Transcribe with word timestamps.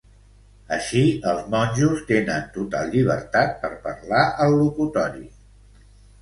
Així, 0.77 1.01
els 1.31 1.43
monjos 1.55 2.01
tenen 2.11 2.47
total 2.55 2.89
llibertat 2.95 3.53
per 3.67 3.71
parlar 3.85 4.23
al 4.47 4.59
locutori. 4.63 5.25